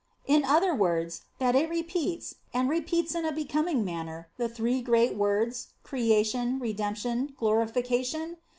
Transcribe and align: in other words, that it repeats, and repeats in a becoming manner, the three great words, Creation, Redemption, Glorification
in 0.25 0.43
other 0.43 0.73
words, 0.73 1.21
that 1.37 1.53
it 1.53 1.69
repeats, 1.69 2.33
and 2.55 2.71
repeats 2.71 3.13
in 3.13 3.23
a 3.23 3.31
becoming 3.31 3.85
manner, 3.85 4.29
the 4.37 4.49
three 4.49 4.81
great 4.81 5.13
words, 5.15 5.73
Creation, 5.83 6.57
Redemption, 6.57 7.35
Glorification 7.37 8.37